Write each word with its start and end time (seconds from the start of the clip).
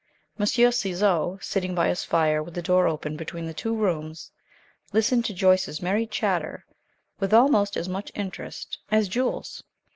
Monsieur 0.35 0.71
Ciseaux, 0.71 1.37
sitting 1.43 1.75
by 1.75 1.87
his 1.87 2.03
fire 2.03 2.41
with 2.41 2.55
the 2.55 2.61
door 2.63 2.87
open 2.87 3.15
between 3.15 3.45
the 3.45 3.53
two 3.53 3.75
rooms, 3.75 4.31
listened 4.93 5.25
to 5.25 5.31
Joyce's 5.35 5.79
merry 5.79 6.07
chatter 6.07 6.65
with 7.19 7.35
almost 7.35 7.77
as 7.77 7.87
much 7.87 8.11
interest 8.15 8.79
as 8.89 9.07
Jules. 9.07 9.63